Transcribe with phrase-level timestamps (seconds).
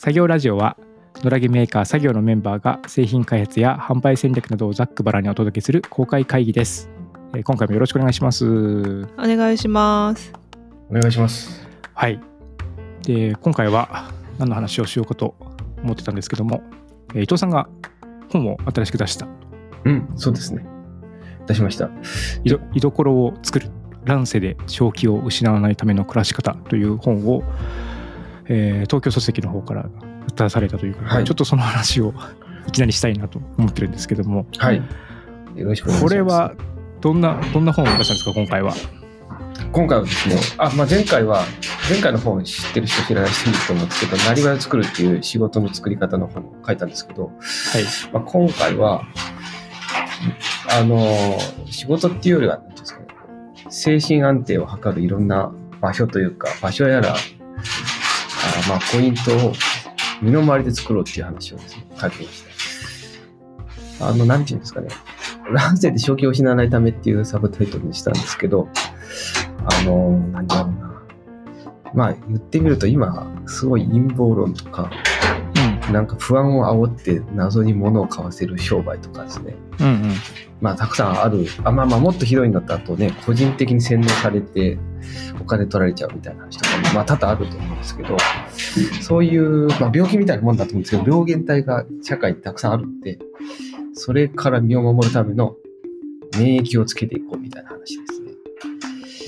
[0.00, 0.78] 作業ラジオは
[1.16, 6.88] 野良毛メーカー作業のメンバーが製品開発や販売戦略などをざっくばらんにお届けする公開会議です。
[7.34, 8.46] えー今回もよろしくお願いします。
[8.46, 10.32] お願いします。
[10.88, 11.68] お願いします。
[11.92, 12.18] はい。
[13.02, 15.34] で、今回は何の話をしようかと
[15.82, 16.62] 思ってたんですけども、
[17.14, 17.68] えー伊藤さんが
[18.30, 19.28] 本を新しく出した
[19.84, 20.64] うん、そうですね。
[21.46, 21.90] 出しました。
[22.72, 23.68] 居所を作る
[24.06, 27.42] 乱世で正気を失わないための暮らし方という本を、
[28.50, 29.88] えー東京書籍の方から
[30.36, 32.12] 出されたということで、はいちょっとその話を
[32.68, 34.76] いきなりしたいなと思ってるんですけども、はい。
[34.76, 36.02] よろしくお願いします。
[36.02, 36.52] これは
[37.00, 38.74] どんなどんな本を出したんですか今回は？
[39.72, 41.44] 今回はですね、あ、まあ、前回は、
[41.88, 47.32] 前回の本知ってる人知らない人いると思うんですけど、なりわいを作るっていう仕事の作り方の本を書いたんですけど、はい。
[48.12, 49.04] まあ、今回は、
[50.70, 53.06] あの、仕事っていうよりは、なんていうんですかね、
[53.68, 57.14] 精神安定を図るいろんな場所というか、場所やら、
[58.66, 59.52] あまあ、ポイントを
[60.22, 62.44] 身の回りで作ろうっていう話をですね、書きまし
[63.98, 64.08] た。
[64.08, 64.88] あの、なんていうんですかね、
[65.52, 68.68] 乱世で正気を失わないためっていうサブタイトルにしたんですけど、
[69.64, 70.90] あの、なんだろうな。
[71.92, 74.90] まあ、言ってみると今、すごい陰謀論とか、
[75.92, 79.54] なんか不安を煽って謎に物を買わせる商売とかですね。
[79.80, 80.10] うんうんうん
[80.60, 81.46] まあ、たくさんある。
[81.64, 84.78] あ、まあまあ、もっとひどいんだったらあとね、個人的に洗脳されて、
[85.40, 88.16] お金取られちゃうみたいな話とかも、まあ、多々あると思うんですけど、
[89.00, 93.18] そういう、まあ、病気みたいなもんだと思うんですけど、病原体が社会にたくさんあるんで、
[93.94, 95.56] それから身を守るための
[96.38, 98.32] 免疫をつけていこうみたいな話ですね。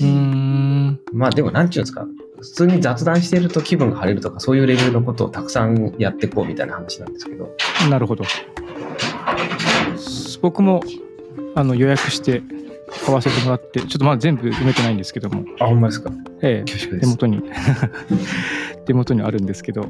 [0.01, 2.07] うーんまあ、でも、なんていうんですか、
[2.43, 7.55] 普通に雑談してると気分が晴れるとか、そういうレベルのことをたくさんやっていこうみたいな話なんですけど、
[7.89, 8.23] なるほど。
[10.41, 10.81] 僕も
[11.55, 12.43] あの予約して
[13.05, 16.11] 買わせてもらって、ちょっとまだ全部読めてないんですけども、あ、ほんまですか？
[16.41, 16.99] ええ。
[16.99, 17.41] 手元に。
[18.85, 19.85] 手元にあるんですけど、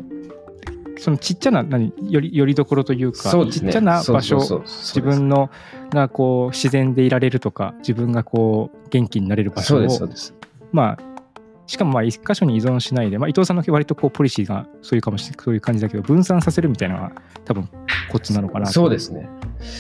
[0.99, 3.51] そのちっちゃな何よりよりどころというか、ね。
[3.51, 5.49] ちっちゃな場所、そうそうそう自分の
[5.89, 10.09] がこう自然でいられるとか、自分がこう元気になれる場所を。
[10.71, 11.12] まあ
[11.65, 17.11] しかもまあ一箇所に依存しないで、まあ、伊藤さんの割とこうポリシーがそういうかもしれそういう感じだけど分散させるみたいなのが
[17.45, 17.69] 多分
[18.11, 19.29] コツなのかなとそうですね。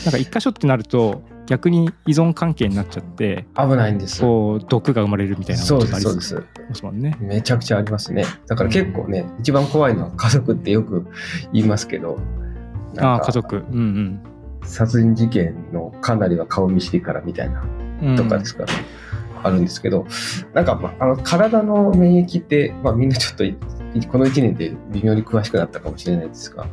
[0.05, 4.21] なんか一箇所ってなると逆に依存関係になっちゃって危ないんです。
[4.21, 6.05] こう毒が生まれるみたいなそうです、があり。
[6.69, 7.17] ますもんね。
[7.19, 8.25] めちゃくちゃありますね。
[8.47, 11.05] だから結構ね、一番怖いのは家族ってよく
[11.51, 12.17] 言いますけど、
[12.97, 14.21] ああ家族うん
[14.63, 17.61] 殺人事件のかなりは顔見知りからみたいな
[18.01, 18.09] うん。
[18.09, 18.73] うんとかですから、
[19.43, 20.05] あるんですけど、
[20.53, 23.55] なんか、まあ、あの体の免疫って、まあ、みんなちょっとい
[24.11, 26.65] この1年で微妙に詳しくなったかもしれないですが、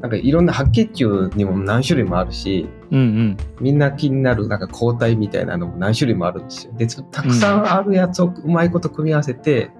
[0.00, 3.36] なんかいろんな白血球にも何種類もあるし、うんうん。
[3.60, 6.72] みんな気になるなんか抗体みたいなのも何種類もあるんですよ。
[6.74, 9.70] で、つたくさんあるやつをうまいこと組み合わせて、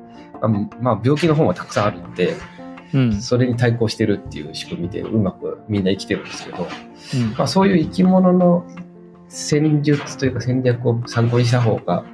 [0.40, 0.48] まあ、
[0.80, 2.34] まあ病気の本はたくさんあるんで、
[2.92, 3.20] うん。
[3.20, 6.66] それに対抗してるっていう仕組みでうまくみんな生きてるんですけど、
[7.14, 7.30] うん。
[7.36, 8.64] まあ、そういう生き物の
[9.28, 12.04] 戦術というか戦略を参考にした方が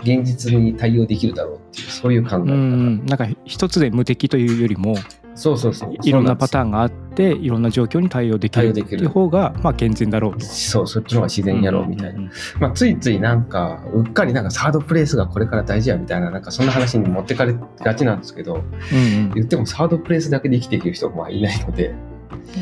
[0.00, 4.96] 現実に対応できるだろうっていうそういう考え方、うんうんなんか一つで無敵というよりも
[5.36, 5.94] そうそうそう。
[6.02, 10.40] いろんなパターンがあっていろんな状況に対応できるっていう方がまあ健全だろうと。
[10.40, 12.30] そうそっちの方が自然やろうみたいな、んん。
[12.58, 18.58] まあ、ついついなんかうっかりなんかサードプレイスがこれから大事やみたいななんかそんな話に持ってかれがちなんですけどう
[18.96, 21.96] ん言ってもサードプレイスだけで生きていける人もいないので、うん、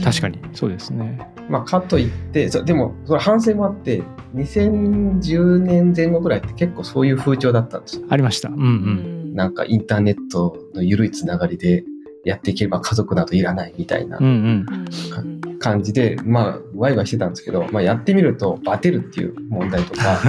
[0.02, 1.20] 確かにそうですね。
[1.48, 4.02] まあ、かといってでもそれ反省もあって
[4.34, 8.48] 2010年前後ぐらいって結構そういう風潮だったんですよありました。
[8.48, 8.60] うんう。
[8.60, 9.34] うんん。
[9.34, 11.84] なんかインターネットの緩いつながりで
[12.24, 14.66] やっていければ家族などいらないみたいなうんうん。
[14.68, 20.20] うん感じで、まあ、ワイワイしてたんですけど、まあ、やってみるとバテるっていう問題とか、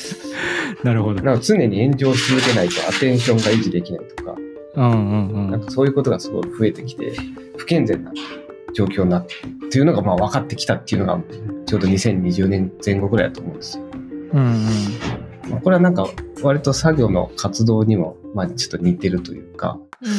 [0.82, 1.22] なるほど。
[1.22, 4.34] なんか常に炎上し続けないとアテンションが維持できないとか、
[4.76, 5.50] うんうんうん。
[5.50, 7.12] なんかそういうことがすごい増えてきて、
[7.58, 8.12] 不健全な
[8.74, 11.22] 状況になってるっていうのがまあ分かってきたっていうのが、
[11.66, 13.84] ちょうど2020年前後ぐらいだと思うんですよ。
[14.32, 15.50] うんうん。
[15.50, 16.06] まあこれはなんか
[16.42, 20.10] 割と作業の活動にも、まあちょっと似てるというか、な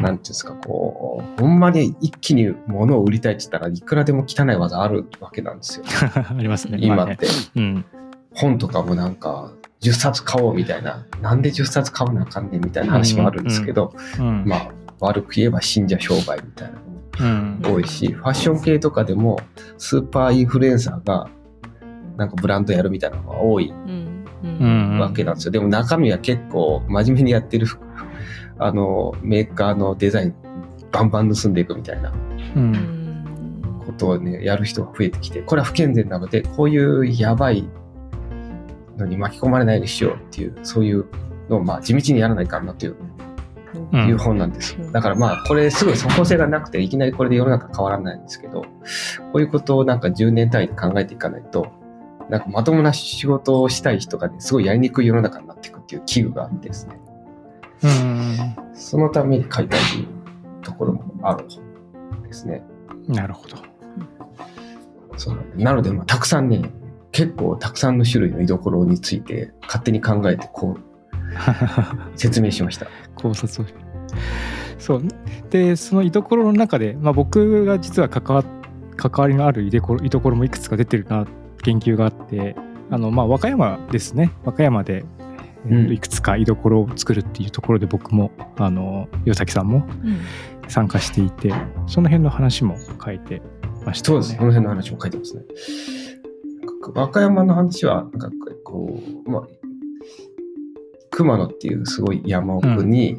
[0.00, 5.84] んていうんですか、こう、ほんまに一気に物を売りたいって言ったらいくらでも汚い技あるわけなんですよ。
[6.14, 6.78] ありますね。
[6.80, 7.26] 今って。
[7.56, 7.84] うん。
[8.32, 14.44] 本とかもなんか、10冊買おうみたいな、なんで10冊買わなあかんねんみたいな話もあるんですけど、うん。
[14.46, 14.68] まあ、
[15.00, 16.78] 悪く言えば信者商売みたいな
[17.62, 19.38] 多いし、ファッション系とかでも、
[19.78, 21.28] スーパーインフルエンサーが、
[22.16, 24.98] なんかブランドやるみたいなのが多いうんううんん。
[25.00, 25.52] わけなんですよ。
[25.52, 27.66] でも中身は結構真面目にやってる、
[28.58, 30.34] あの、メーカーのデザイン、
[30.92, 32.14] バンバン盗んでいくみたいなう。
[32.56, 37.68] うんんことをね、やる人が増えてきて、これは不健全なので、こういうやばい
[38.96, 41.04] のに巻き込まれないようにしようっていう、そういう
[41.48, 43.23] のを、まあ、地道にやらないかんなっていううん
[43.92, 44.76] いう本なんです。
[44.76, 48.68] うんだからまあこれすごい即効性がなくていきなりこれで世の中変わらないんですけどこ
[49.34, 51.66] ういうことをなんか10年単位で考えていかないと
[52.28, 56.98] なんかまともな仕事をしたい人がねすごいやりにくい世の中になっていくっていう危惧があってですね
[57.82, 62.62] うんそのために書いたというところもある本ですね。
[63.06, 63.56] なるほど。
[65.16, 66.72] そうなので、まあ、たくさんね
[67.12, 70.93] 結構たくさんの種類の居所について勝手に考えてこう
[72.16, 72.86] 説明しました。
[73.16, 73.66] 考察を
[74.78, 75.02] そう
[75.50, 78.44] でその居所の中で、まあ、僕が実は関わ
[78.96, 81.26] 関わりのある居所居所もいくつか出てるな
[81.62, 82.54] 研究があって
[82.90, 85.04] あの、まあ、和歌山ですね和歌山で、
[85.66, 90.20] えーいくつか居所を作るっていうところで僕もあの岩崎さんもうん
[90.68, 91.54] 参加していて
[91.86, 93.40] その辺の話も書いて
[93.84, 94.24] ましたよね。
[94.24, 94.38] そうです。
[94.38, 95.42] この辺の話も書いてますね。
[96.94, 99.42] 和歌山の話は、なんかこう、まあ、
[101.14, 103.16] 熊野っていうすごい山奥に、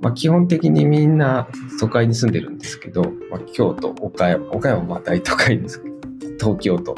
[0.00, 1.48] まあ基本的にみんな
[1.78, 5.96] 都会に住んでるんですけど、まあ、京都、岡山、岡山はまあ大都会ですけど、
[6.38, 6.96] 東京と。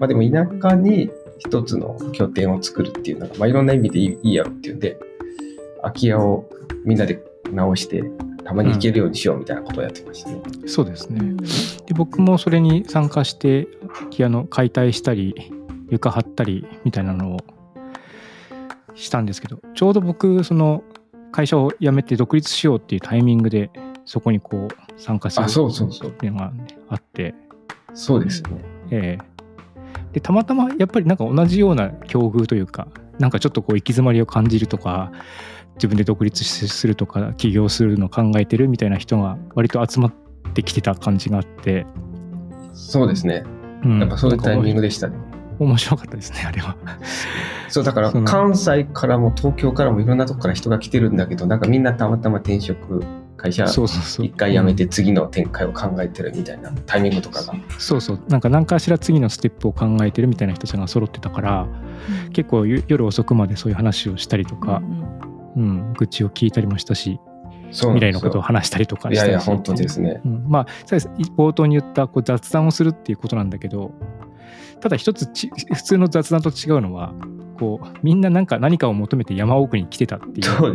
[0.00, 4.98] まあでも田舎に一つの拠点を作るっていうのが、まあいろんな意味でいいいいやろっていうんで、
[5.82, 6.48] 空き家を
[6.84, 7.22] みんなで
[7.52, 8.02] 直して、
[8.44, 10.40] たまに行けるようにしようみたいなことをやってましたね。
[10.66, 11.18] そうですね。
[11.20, 15.52] うんで僕もそれに参加して空き家の解体したり
[15.88, 17.55] 床張ったりみたいなのを
[18.96, 20.82] したんですけどちょうど僕その
[21.30, 23.70] 会社を辞めて独立しようっていうタイミングで
[24.04, 26.52] そこにこう参加するあそうそうそうっていうのが
[26.88, 27.34] あって、
[27.92, 28.64] そうですよね。
[28.90, 29.36] ええ
[30.12, 32.88] でたまたまやっぱりなんか同じような境遇というか
[33.18, 35.12] なんかちょっとこう行き詰まりを感じるとか
[35.74, 40.12] 自分で独立するとか起業するのを考えてるみたいな人が割と集まっ
[40.54, 41.86] てきてた感じがあって、
[42.72, 43.44] そうですね。
[43.84, 45.35] うんやっぱそういうタイミングででしたね。
[45.58, 46.76] 面白かったですねあれは。
[47.68, 53.04] そう、だから関西からも東京からもいろんなとこから人が来てるんだけど、なんかみんなたまたま転職、
[53.36, 54.26] 会社そうそうそう。
[54.26, 57.54] 一回辞めて次の展開を考えてるみたいなタイミングとかが。
[57.78, 58.20] そうそう。
[58.28, 61.66] なんか何かしら次のステップを考えてるみたいな人たちが揃ってたから
[62.32, 64.82] 結構ゆ夜遅くまでそういう話をしたりとか、
[65.56, 67.18] うん愚痴を聞いたりもしたし
[67.70, 70.20] 未来のことを話したりとかいやいや、したりして本当ですね。
[70.24, 70.66] うん、まあ
[71.36, 73.92] 冒頭に言ったこう雑談をするっていうことなんだけど
[74.80, 77.14] ただ一つち普通の雑談と違うのは
[77.58, 80.74] こうみんななんか何かを求めて山奥に来てたっていう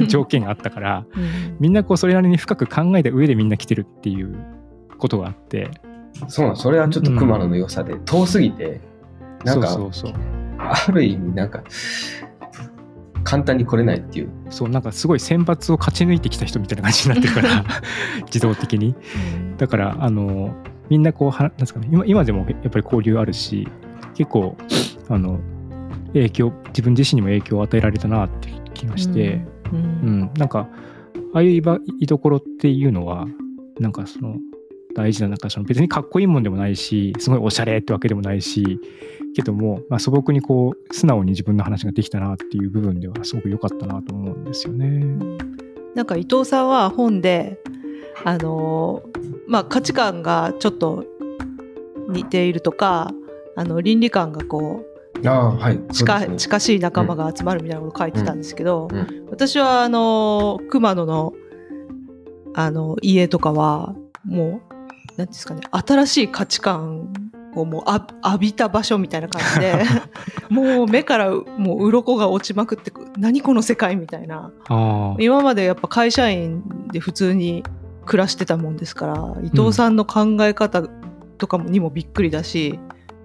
[0.00, 0.06] ね。
[0.08, 1.56] 条件があったからうん。
[1.60, 4.34] みんなこうそれなりに深く考えた上でみんな来てるっていう
[4.98, 5.70] ことがあって。
[6.28, 8.80] そうなんそれはちょっと熊野の良さで、遠すぎて、
[9.44, 10.20] なんか、そうそうそう。
[10.58, 11.62] ある意味、なんか、
[13.22, 14.30] 簡単に来れないっていう。
[14.48, 17.64] そうなんかすごい選抜を勝ち抜いてきた人みたいな感じになってるから
[18.26, 18.94] 自動的に。
[19.58, 20.54] だからあの
[20.88, 23.68] みんなこうはなんですかね今今でもやっぱり交流あるし
[24.14, 24.56] 結構
[25.08, 25.40] あの
[26.08, 29.40] 影響自分自身にも影響を与えられたなって気がして、
[29.72, 30.68] ううんんなんか
[31.34, 33.26] ああいう居所っていうのは
[33.78, 34.36] なんかその
[34.94, 38.80] 大事ななんかその別にかっこいいもんでもないしすごいおしゃれってわけでもないし
[39.34, 45.04] けども、まあ、素朴にこう素直に自分の話ができたなっていう部分ではすごく良かったなと思うんですよね。
[45.94, 47.58] なんか伊藤さんは本で
[48.24, 49.02] あの
[49.46, 51.04] まあ価値観がちょっと
[52.08, 53.12] 似ているとか
[53.56, 54.96] あの倫理観がこう
[55.26, 55.80] ああ、はい。
[55.92, 56.36] 近,、ね。
[56.36, 61.32] 近しい仲間が集まるみたいなこと書いてたんですけど、うんう私はあの熊野の
[62.54, 63.94] あの家とかは
[64.24, 67.12] もう何ていうんですかね新しい価値観
[67.54, 69.82] をもうあ浴びた場所みたいな感じで
[70.48, 74.52] もう目からもう鱗が落ちまくってく何この世界みたいな。
[75.18, 77.62] 今までやっぱ会社員で普通に
[78.06, 80.82] 暮らしてたもんですから伊藤さんの考え方
[81.38, 82.78] とかにもびっくりだし、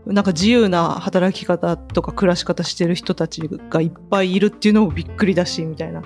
[0.05, 6.01] なんか自由な働き方とか暮らし方してる人たちがいっぱいいるっていうのもびっくりだしみたいな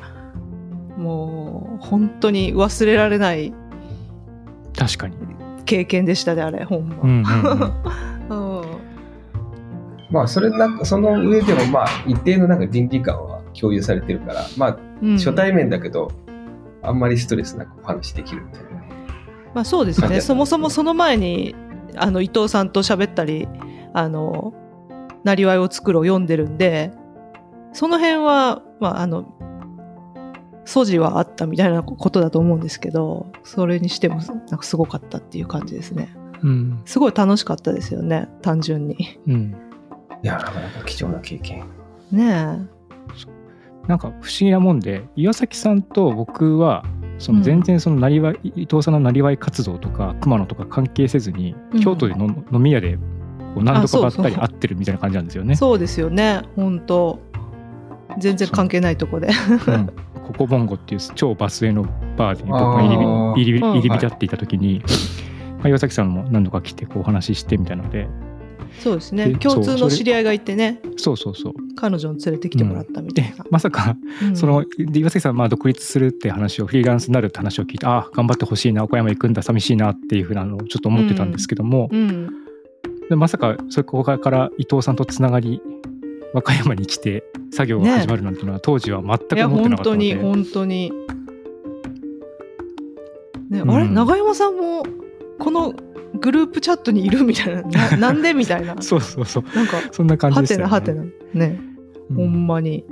[0.98, 3.53] もう本当に忘れられない
[4.77, 5.15] 確かに。
[5.65, 6.98] 経験でしたねあれほんま。
[7.01, 7.25] うんうん
[8.29, 8.86] うん うん
[10.12, 16.12] まあ、それなんか、その上でも、まあ、一定のなんか倫理観は共有されてるから、まあ、うん初対面だけど、
[16.88, 18.70] あんまりストレスなくお話できるみたいな。
[19.54, 20.22] まあそうですね。
[20.22, 21.56] そもそもその前に
[21.98, 23.48] あの伊藤さんと喋ったり
[23.94, 24.54] あの
[25.24, 26.92] なりわいを作るを読んでるんで
[27.74, 29.25] その辺はまああの
[30.65, 36.15] 素地はあったみたいなことだと思うんですけどそれにしてもなんかすごかったっていう感じですね。
[36.44, 36.82] うん。
[36.86, 39.20] すごい楽しかったですよね単純に。
[39.27, 39.56] うん。
[40.22, 41.65] いや、なかなか貴重な経験。
[42.12, 42.68] ね
[43.88, 46.84] なんか不思議なもんで岩崎さんと僕は
[47.18, 47.39] そうん。
[47.39, 51.82] の全然そのなりわい、伊藤さんのなりわい活動とか熊野とか関係せずに、うん。
[51.82, 52.98] 京都での飲み屋で
[53.54, 55.56] こう何度かばったり会ってるみたいな感じなんですよね。
[55.56, 56.42] そうですよね。
[56.56, 57.20] 本当。
[58.18, 59.30] 全然関係ないとこで。
[59.68, 59.89] うん。
[60.25, 61.84] ココボンゴっていう超バスへの
[62.18, 64.82] バーで僕が入り浸っていた時に、
[65.60, 68.08] まあ岩崎さんも何度か来てこうお話ししてみたいなので
[68.79, 70.79] そうですでね共通の知り合いがいてね。
[70.98, 71.53] そうそうそう。
[71.75, 74.36] 彼女に連れてきてもらったみたいでな、まさかうん。
[74.36, 82.29] そので岩崎さんはまあ独立するって話をフリーランスになるって話を聞いてああ頑張ってほしいな岡山行くんだ寂しいなっていうふうなのをちょっと思ってたんですけども、うん。
[83.10, 85.62] でまさかそこから伊藤さんとつながり
[86.34, 90.15] 和歌山に来て作業が始まるなんていうのは当時は全いやく思ってなかったので。
[90.15, 90.91] 本当に本当に。
[93.50, 93.72] ね、うん。
[93.72, 94.84] あれ長山さんも
[95.39, 95.74] この
[96.20, 97.62] グループチャットにいるみたいな
[97.92, 98.75] ななんでみたいな。
[98.82, 99.44] そうそうそう。
[99.56, 100.56] なんかそんな感じはでしね。
[100.58, 101.04] てなはてな。
[101.34, 101.60] ね、
[102.10, 102.15] うん。
[102.15, 102.86] ほんまに。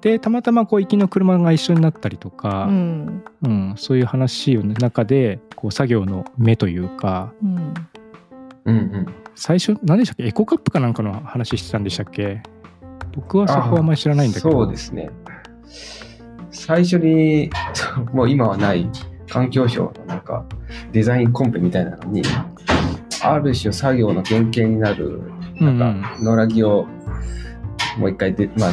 [0.00, 3.22] でたまたまこう行きの車が一緒になったりとか、うん。
[3.44, 7.56] うんそういう話の中でこう作業の目というかうん。
[8.64, 9.06] うんうん。
[9.34, 10.26] 最初何でしたっけ？
[10.26, 12.42] エコカップかなんかの話してたんでしたっけ？
[13.14, 14.52] 僕はそこはあんまり知らないんだけど。
[14.52, 15.10] そうですね。
[16.50, 17.50] 最初に、
[18.12, 18.88] もう今はない
[19.32, 20.44] 環境省のなんか
[20.92, 22.22] デザインコンペみたいなのに、
[23.22, 25.22] ある種作業の原型になる、
[25.58, 26.02] うんなん。
[26.02, 26.86] か野良着を
[27.96, 28.72] もう一回で、まあ、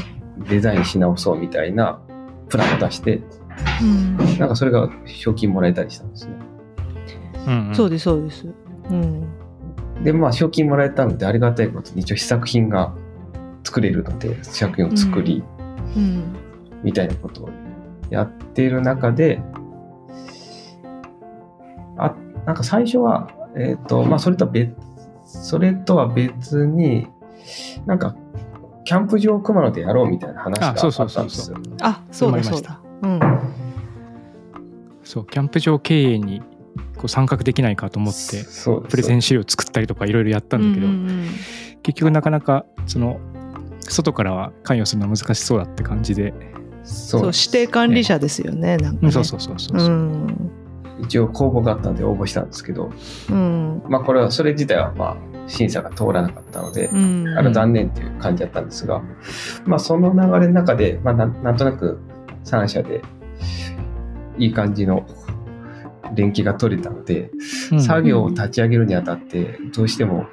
[0.49, 2.01] デザインし直そうみたいな
[2.49, 3.21] プランを出して、
[3.81, 4.17] うん。
[4.37, 6.33] なんかそれが賞金もらえたりしたんですね。
[7.47, 7.75] うんうん。
[7.75, 8.45] そうですそうです。
[8.89, 9.27] うん。
[10.03, 12.93] で、まあ、賞金もらえたので、ありがたいことに一応試作品が
[13.63, 15.41] 作れるので、試作品を作り、
[15.95, 16.35] うん。
[16.83, 17.49] みたいなことを
[18.09, 19.59] やっている中で、あ、
[22.45, 24.73] なんか最初は、えっ、と、まあ、それとは別、
[25.25, 27.07] それとは別に、
[27.85, 28.15] なんか、
[28.85, 31.53] キャンプ場を熊野でやろうみたいな話がああそうったそうそう。
[31.53, 31.77] そうんですよ。
[31.81, 32.81] あそうだそうだ。
[33.03, 33.19] うん。
[35.03, 36.41] そうキャンプ場経営に
[36.95, 38.45] こう参画できないかと思って
[38.89, 41.29] プレゼン資料作ったりとかいろいろやったんだけど、うんうん
[41.81, 43.21] 結局なかなかその
[43.79, 46.33] 外からは関与するのは難しそうだって感じで、
[46.83, 49.05] そうそう指定管理者ですよねなんかね。
[49.05, 49.79] うんそうそうそうそうう。
[49.79, 50.51] そう、ん
[51.01, 52.91] 一応公募があったので応募したんですけど、
[53.29, 53.81] うん。
[53.87, 57.27] まあ、これは、それ自体は、まあ、審査が通らなかったので、うん。
[57.37, 59.01] あの残念っていう感じだったんですが、
[59.65, 61.99] まあ、その流れの中で、まあ、なんなんとなく
[62.45, 63.01] 3社で
[64.37, 65.05] いい感じの
[66.15, 67.31] 連携が取れたので、
[67.71, 67.81] うん。
[67.81, 70.27] 作業を立ち上げるにあたってどうしても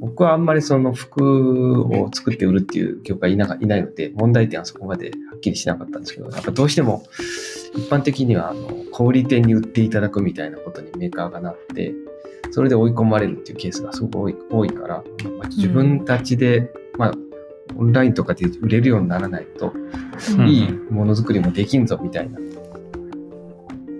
[0.00, 7.04] 僕はあんまりその服を作って売るっていう業界いなかいないので問題点はそこまではっきりしなかったんですけどやっぱどうしても
[7.74, 11.94] 一般的にはあの小売店に売っていただくみたいなことにメーカーがなって
[12.50, 15.04] それで追い込まれるっていうケースがすごく多いから、
[15.38, 17.14] まあ自分たちで、まあ
[17.76, 19.72] オンラインとかで売れるようにならないと
[20.36, 20.48] うん。
[20.48, 22.38] いいものづくりもできんぞみたいな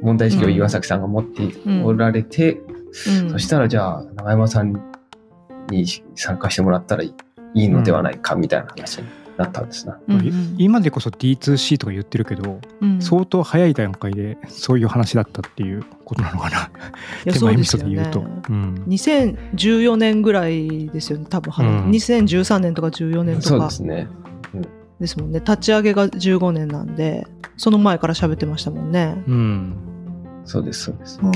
[0.03, 1.49] 問題意識を岩崎さんが持って
[1.85, 3.31] おられて、うん。
[3.31, 4.73] そしたらじゃあ長山さん
[5.71, 5.87] に
[6.17, 7.15] 参加してもらったらい
[7.55, 9.05] いのではないかみたいな話に
[9.41, 9.99] なったんですな。
[10.09, 16.71] うんうん今でこそ D2C とか言ってるけど、うん相当早い段階でそういう話だったっていうことなのかな。
[17.33, 18.21] 手前味噌で言うと。
[18.21, 24.09] うん2014年ぐらいですよね多分、うん2013年とか14年とそうかですね。
[25.01, 29.23] ですもんね立ち上げが15年なんでその前から喋ってましたもんね。
[29.27, 29.77] うん
[30.45, 31.21] そうです、そうです。
[31.23, 31.33] うん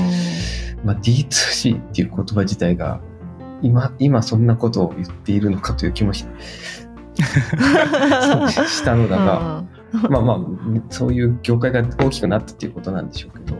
[0.85, 2.99] まあ、D2C っていう言葉自体が
[3.61, 6.25] 今、今そんなことを言っているのかという気もし
[8.67, 9.63] したのだが、
[10.09, 10.39] まあまあ、
[10.89, 13.57] そういう業界が大きくなったっていうことなんでしょうけど。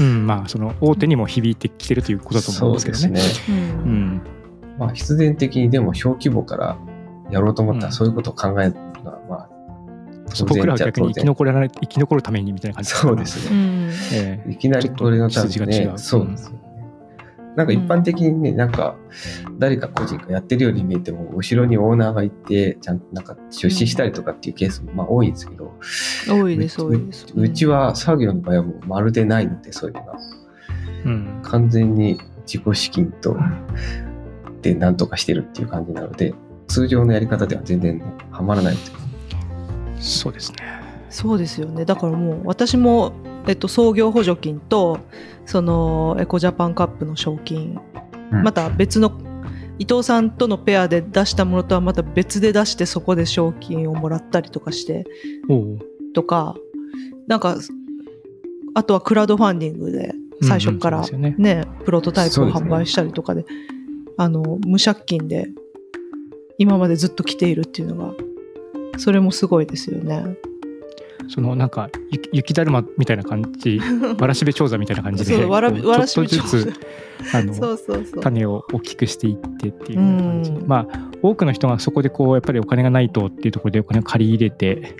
[0.00, 3.02] うん、まあその大手にも響いてきてるということだと思うんですけどね。
[3.04, 3.56] そうですね。
[3.84, 4.22] うんうん
[4.78, 6.78] まあ、必然的にでも小規模から
[7.30, 9.48] やろうと思ったうんらそういうことを考えるのは、まあ、
[10.46, 13.56] 僕らは逆に生き残らない生き残るためにみたいな感じそうですね。
[13.56, 16.52] うんええいきなりこれのそうです。
[17.56, 18.96] なんか一般的にね、なんか
[19.58, 25.72] 誰か個人がやってるように見えても、後ろにオーナーがいて、ちゃんとなんか出資したりとかっていうケースもまあ多いんですけど、
[26.28, 27.26] 多いですう多いです。
[27.34, 30.18] うちは作業の場合はもうまるでないので、そういうのが。
[31.04, 33.36] うん完全に自己資金と、
[34.62, 36.34] でなんとかしてるっていう感じなので、
[36.68, 39.00] 通常のやり方では全然ね、はまらないという
[40.02, 40.58] そうですね。
[41.10, 43.12] そうですよねだからもう私も、
[43.46, 44.98] えっと、創業補助金と
[45.46, 47.78] そのエコジャパンカップの賞金、
[48.32, 48.42] うん。
[48.42, 49.12] また別の
[49.78, 55.06] 伊藤さんとのペアで出したものとはまた別で出してそこで賞金をもらったりとかして。
[56.12, 56.56] とか
[57.26, 57.56] なんか
[58.74, 63.44] あとはクラウドファンディングで最初からうんうんね,、プロトタイプを販売したりとかで
[64.16, 65.50] あの無借金で
[66.58, 68.14] 今までずっと来ているっていうのが
[68.98, 70.36] それもすごいですよね。
[71.28, 73.80] そのなんか雪雪だるまみたいな感じ
[74.18, 76.74] わらしべ長者みたいな感じでそうわらこうわらしべちょっとずつ
[77.34, 77.54] あの。
[78.20, 84.96] 種を大きくしていってっていう感じ、うんまあ多くの人がそこでこうやっぱりお金がないとっていうところでお金を借り入れて。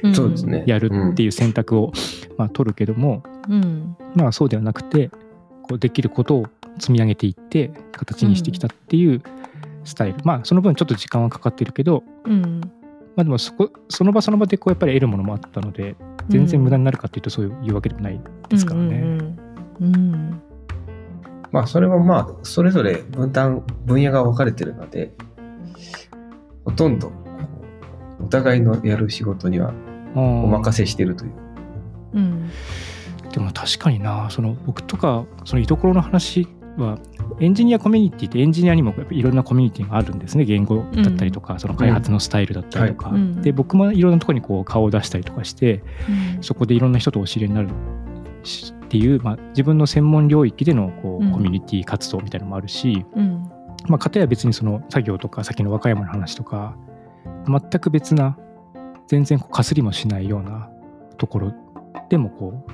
[0.67, 1.93] やるっていいう選択を、
[2.37, 3.97] まあ、取るけどもうん。
[4.15, 5.11] まあそうではなくて
[5.63, 6.47] こうできることを
[6.79, 9.23] 積み上げていって形にしてきたっていう
[9.85, 12.61] スタイル、まあその分ちょっと時間はかかってるけどうん。
[13.17, 15.97] まあでもそこその場その場でこうやっぱり得るものもあったので
[16.29, 18.97] 全然無駄になるかっていうとそういうわけでもないですからね。
[19.81, 20.43] うん。
[21.51, 25.13] まあ、それもまあ、それぞれ分担、分野が分かれてるので、
[26.65, 27.11] ほとんど、
[28.23, 29.75] お互いのやる仕事には
[30.15, 31.33] おお任せしてるという。
[32.15, 32.51] うん。
[33.33, 36.49] でも確かになその僕とかその居所の話
[36.83, 36.99] は
[37.41, 40.45] エンジニアコミュニティってエンジニアにもやっぱいろんなコミュニティがあるんですね。
[40.45, 45.83] 言語だったりとか、その開発のスタイルだったりとか、で僕もいろんなところにこう顔を出したりとかして
[46.41, 47.69] そこでいろんな人とお知り合いになる
[48.43, 51.33] しっていう、まあ、自分の専門領域でのこううん。
[51.33, 53.51] コミュニティ活動みたいなのもあるし、うん。
[53.87, 56.77] まあ、かたや別にその作業とか先の和歌山の話とか
[57.47, 58.37] 全く別な
[59.07, 60.71] 全然こうかすりもしないような
[61.17, 61.53] ところ
[62.09, 62.73] でもこう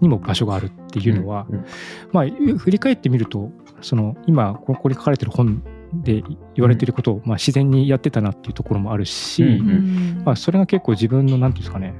[0.00, 1.64] にも場所があるっていうのは、うん
[2.12, 3.50] まあ振り返ってみると
[3.80, 5.62] その今ここに書かれてる本
[5.92, 6.22] で
[6.54, 10.22] 言われてることを、まあ、自然にやってたなっていうところもあるし、うんうん。
[10.24, 11.94] まあ、それが結構自分のなんていうんですかね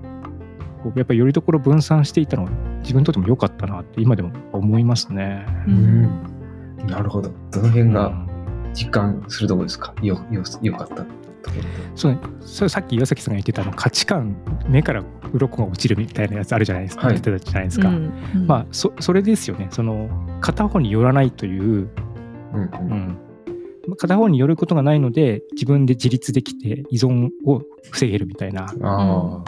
[0.83, 2.50] こうやっぱりよりどころ分散していたのは
[2.81, 5.45] 自分にとっても良かったなって今でも思いますね。
[5.67, 6.87] うん。
[6.87, 7.31] なるほど。
[7.50, 8.27] どの辺がうん
[8.85, 9.94] 実感するところですか？
[10.02, 11.04] よ、よ、よかった。
[11.94, 14.37] そうね、それさっき岩崎さんが言ってたあの価値観
[14.68, 17.14] 目から鱗が落ちるみたいなやつあるじゃないですか、はい。
[17.14, 19.68] 言ってたじゃないですか、うんまあそそれですよね。
[19.70, 20.08] その
[20.40, 22.92] 片方によらないという、うんううん。
[23.92, 28.66] ん、片方によることがないので自分で自立できて依存を防げるみたいな。
[28.82, 29.44] あ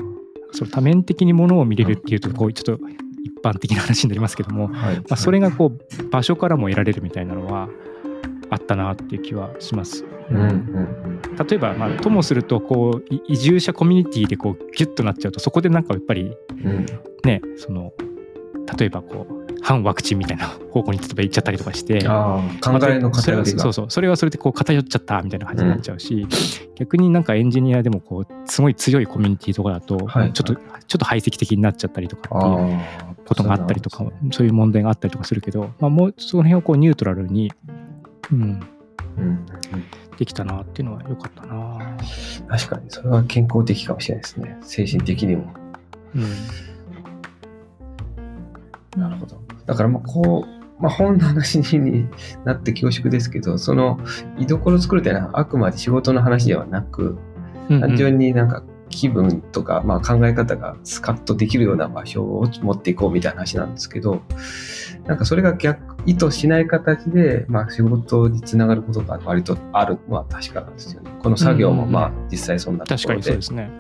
[0.53, 2.85] その多面的にものを見れるっていうとこうちょっと
[3.23, 4.77] 一般的な話になりますけども、あ。
[4.77, 4.97] はい。
[4.97, 7.69] まあ、それがこう場所からも得られるみたいなのは
[8.51, 10.05] あったなっていう気はします。
[10.31, 16.71] うんうん例えば、まあ、ともするとこうい移住者コミュニティでこうギュッとなっちゃうとそこでなんかやっぱりうん。
[16.71, 16.87] うん。
[17.25, 17.93] ねその
[18.79, 23.59] 例えばこう反ワクチンみたいな方向に例えば行っちゃったりとかしてああ、考えの偏りが。
[23.59, 26.27] そうそうそれはそれでこう偏っちゃったみたいな感じになっちゃうし、
[26.77, 30.61] 逆になんかエンジニアでもこうすごい強いコミュニティとかだと、はいちょっとちょ
[30.97, 33.11] っと排斥的になっちゃったりとかっていうああ。
[33.27, 37.53] ことがあったりとかそういう問題があったりとかするけど、まあ、もうその辺をこうニュートラルに、
[38.33, 38.61] うん、
[39.19, 39.47] うん。
[40.17, 41.97] できたなっていうのは良かったな。
[42.49, 44.59] 確かに、それは健康的かもしれないですね。
[44.63, 45.53] 精神的にも。
[46.15, 46.19] う
[48.99, 49.01] ん。
[49.01, 49.41] なるほど。
[49.67, 52.09] だからまあこう、まあ、本の話に
[52.45, 54.01] なって恐縮ですけど、その
[54.39, 57.19] 居所を作るというのはあくまで仕事の話ではなく、
[57.69, 58.49] 単純になん。
[58.49, 63.73] か気分とか、まあ、考え方がスカッとできるような場所を持っていこうみたいな話なん。
[63.73, 64.23] ですけど、
[65.07, 65.19] なん。
[65.19, 71.11] かそれが逆、意図しない形で、まあ、仕事につながることが割とあるのは確かなんですよね。
[71.21, 73.21] この作業もうんまあ実際そんなと確かころで。
[73.21, 73.71] にそうですね。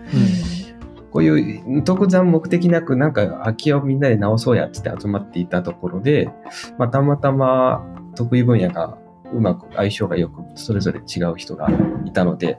[1.10, 6.30] こういう特段目的なくなんか空き家をみんなで直そうやって集まっていたところで、
[6.78, 8.96] まあ、たまたま得意分野が
[9.32, 11.68] うまく相性がよくそれぞれ違う人が
[12.04, 12.58] いたので、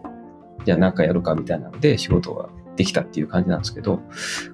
[0.66, 4.02] じゃあ何かやるかみたいなので仕事ができたっていう感じなんですけど、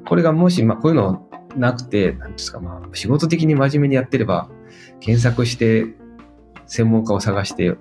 [0.06, 4.50] これがもし、まあこういうのなくて、なんですか、まあ仕事的に真面目にやってれば、
[5.00, 5.86] 検索して
[6.66, 7.78] 専門家を探して、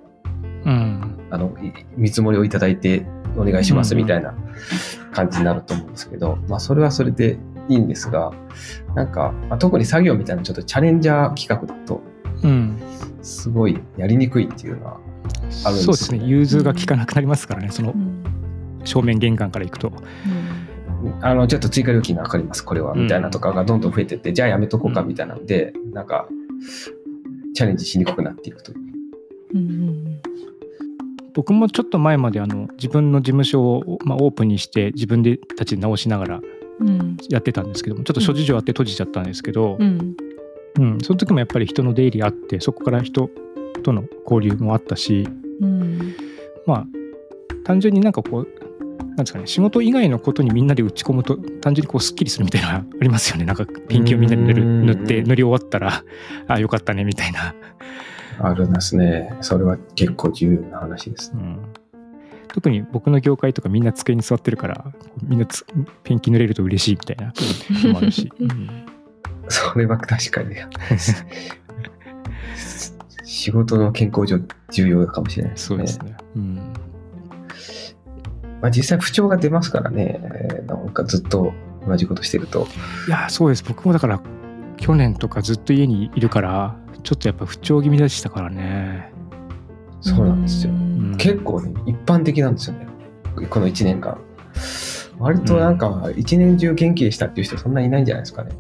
[0.65, 1.19] うん。
[1.31, 4.35] あの、い見積もりをいただいてお願いしますうんみたいな
[5.13, 8.33] 感じになると思うんですけど、まあそれはそれでいいんですが、
[8.95, 12.01] なんか、まあ、特に作業みたいなちょっとチャレンジャー企画だと、
[12.43, 12.79] うん、
[13.23, 15.77] すごいやりにくいっていうのは、あるんですよね。
[15.83, 16.25] そうですね。
[16.25, 18.23] 融通が効かなくなりますからねそのうん。
[18.85, 19.93] 正面玄関から行くと。
[21.21, 26.29] あの、ちょっと追加料金がかかります、これは、みたいなとかがどんどん増えてって、じゃあやめとこうかみたいなので、なんか、
[27.55, 28.73] チャレンジしにくくなっていくと。
[28.73, 28.79] いう。
[29.55, 30.21] うんうん。
[31.35, 36.40] 僕もちょっと前まであの自分の事務所を、まあ、オープンにして自分でたちで直しながら
[36.81, 37.16] うん。
[37.29, 40.16] やってたんですけどもちょっと諸事情あって閉じちゃったんですけど、うん。
[40.79, 40.99] うん。
[41.03, 43.31] その時もやっぱり人の出入りあってそこから人
[43.83, 45.29] との交流もあったし
[45.61, 46.14] うん。
[46.66, 46.87] まあ
[47.64, 48.49] 単純になんかこう
[49.17, 56.05] なんですかね仕事以外のことにみんなで打ち込むと単純にこうスッキリするみたいなの ありますよねなんかペンキをみんなで塗って塗り終わったら
[56.49, 57.55] あよかったねみたいな、
[58.39, 59.35] あるんですね。
[59.41, 61.41] それは結構重要な話ですね。
[61.43, 61.59] うん、
[62.49, 65.65] 特に僕の業界とかみんな机に座ってるからみんなつ
[66.05, 67.33] ペンキ塗れると嬉しいみたいな
[67.85, 68.69] のもあるし、 うん
[69.49, 70.67] それは確かにね。
[73.25, 75.77] 仕事の健康上重要かもしれないですね。
[75.77, 76.73] そうですね、うん
[78.61, 80.21] まあ、実際不調が出ますからね。
[80.23, 81.53] えーなんかずっと
[81.87, 82.66] 同じことしてると。
[83.07, 84.21] いやそうです僕もだから
[84.77, 89.12] 去年とかずっと家にいるからちょっとやっぱ不調気味でしたからね
[90.01, 90.73] そうなんですよ。
[90.73, 92.87] ん結構ね、一般的なんですよね。
[93.51, 94.19] この1年間。
[95.19, 98.51] 割となんか、一年中元気でしたっていう人そんないないんじゃないですかね。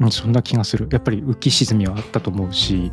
[0.00, 2.90] うんそんな気がするやっぱり浮き沈みはあったと思うし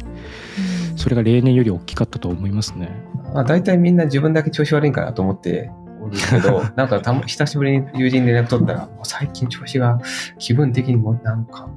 [0.95, 2.89] それが例年より大きかったと思いますね
[3.33, 5.69] まあ、大体みんな自分だけ調子悪いんかなと思って
[6.10, 10.00] おるけど、 なんかたま久しぶりに友人に連絡取ったら、最近調子が
[10.38, 11.69] 気分的にもなんか、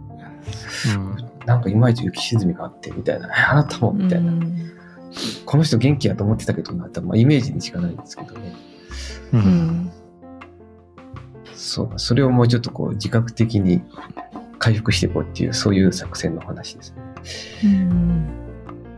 [0.97, 1.17] うん。
[1.47, 4.33] なんかいまいち浮き沈みがあってみたいな、えあなたもみたいな、
[5.45, 8.53] この人元気やと思ってたけどなって、まあ、イメージにしかないんですけどね。
[9.33, 9.43] ううん。
[9.43, 9.93] ん
[11.55, 13.83] そうだ、それをもうちょっとこう自覚的に
[14.59, 17.03] 回復していこうっていう、そういう作戦の話ですね。
[17.65, 18.29] うん。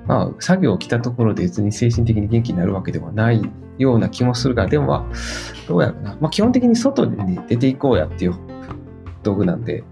[0.06, 3.42] まあ、作業を来たところで別に精神的に元気になるわけではない
[3.78, 6.16] ような気もするが、でもまあ、どうやろうな。
[6.20, 8.34] まあ、基本的に外に、ね、出ていこうやっていう
[9.22, 9.84] 道具なんで、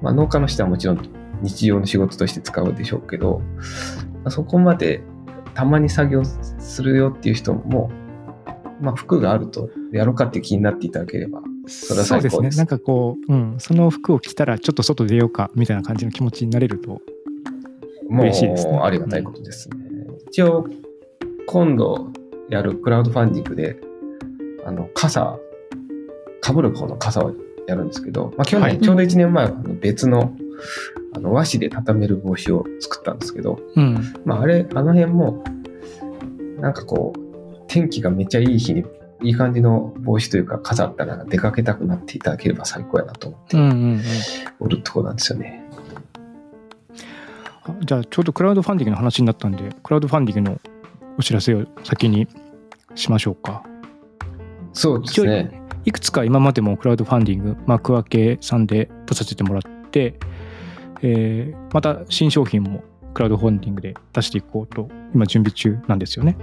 [0.00, 1.08] まあ、農家の人はもちろん
[1.42, 5.02] 日常の仕事として使うでしょうけど、まあ、そこまで
[5.54, 7.90] たまに作業するよっていう人も、
[8.80, 17.00] まあ、服があるとやろうかって気になっていただければ、それはそう最高ですですねなんかこう、うん、その服を着たらちょっと外出ようかみたいな感じの気持ちになれると
[18.08, 19.76] 嬉しいですねありがたいことですね。
[20.28, 20.66] 一応、
[21.46, 22.12] 今度
[22.48, 23.76] やるクラウドファンディングで、
[24.64, 25.38] あの、傘、
[26.44, 27.34] 被る方の傘を
[27.66, 28.78] やるんですけど、まあ、去はい。
[28.78, 30.34] 年、ちょうど1年前は別の、
[31.14, 34.14] あの、和紙で畳める帽子を作ったんですけど、うん。
[34.24, 35.44] まあ、あれ、あの辺も、
[36.60, 37.22] なんかこう、
[37.68, 38.84] 天気がめっちゃいい日に、
[39.22, 43.56] いい感じの帽子というか傘あったら出かけたくなっていただければ最高やなと思って
[44.58, 45.62] おるところなんですよね。
[47.64, 50.60] あじゃあちょうどクラウドファンディングの話になったんでクラウドファンディングの
[51.18, 52.26] お知らせを先に
[52.94, 53.64] しましょうか
[54.72, 55.62] そうですね。
[55.84, 60.18] いくつか今までもクラウドファンディング幕開けさんで出させてもらって、
[61.02, 66.36] えーまた新商品もクラウドファンディングで出していこうと今準備中なんですよね。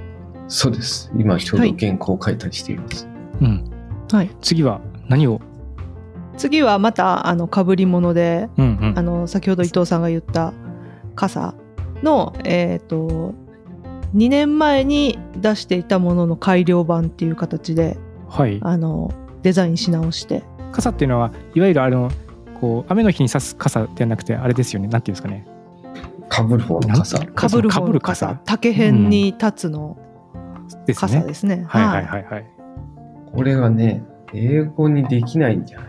[0.48, 1.12] そうです。
[1.16, 3.08] 今ちょうど原稿を書いたりしています。
[3.42, 3.72] うん、
[4.12, 5.40] はい、次は何を、
[6.38, 10.54] 次はまたあの被り物でうんうんあの先ほど伊藤さんが言った
[11.16, 11.54] 傘
[12.04, 13.34] の、えー、と
[14.15, 22.12] 2年前に出していたものの改良版っていう形ではい、あのデザインし直して傘っていうのはいわゆるあの
[22.62, 25.48] こう雨の日に差す傘ではなくてあれですよねなんていうんですかね
[26.30, 27.17] かぶる方の傘？
[27.26, 27.48] か？
[27.50, 29.98] ぶる方のかぶる傘傘竹辺に立つの
[30.86, 31.10] ですね。
[31.17, 31.65] 傘ですね。
[31.67, 32.45] はいはいはいはい。
[33.34, 35.88] これはね、英語にできないんじゃな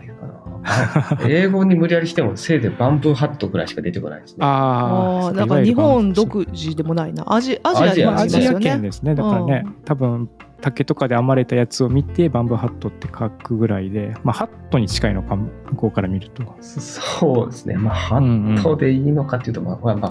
[1.27, 4.37] 英語に無理やりしても、せいでバンブーハットぐらいしか出てこないですね。
[4.41, 8.53] ああ、あーなんか日本独自でもないなアジアジアジアまあアジア。
[8.55, 9.15] 圏ですね。
[9.15, 10.29] だからね、多分
[10.61, 16.43] 竹とかで編まれたやつを見てバンブーハットって書くぐらいで、まあハットに近いのか向こうから見ると。
[16.61, 17.75] そうですね。
[17.75, 20.09] まあ、ハットでいいのかっていうと、まあ、まあ、まあ、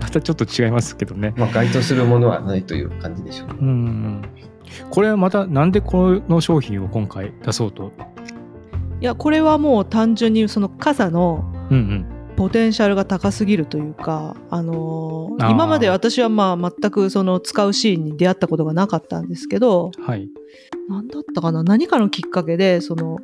[0.00, 1.34] ま たちょっと違いますけどね。
[1.36, 3.48] まあ、該当するものはないという感じでしょう。
[3.60, 4.22] うんうん。
[4.90, 7.92] これはまたなんでこの商品を今回出そうと。
[9.04, 11.44] いやこれはもう単純にその傘の。
[12.36, 20.28] ポテンシャルが高すぎるというか、あのー今まで私はまあ全くその使うシーンに出会ったことがなかったんですけどはい。
[20.88, 21.62] 何だったかな？
[21.62, 23.18] 何かのきっかけでその